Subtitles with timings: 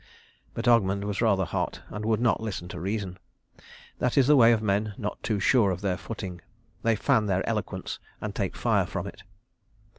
[0.55, 3.19] But Ogmund was rather hot, and would not listen to reason.
[3.99, 6.41] That is the way of men not too sure of their footing;
[6.81, 9.21] they fan their eloquence and take fire from it.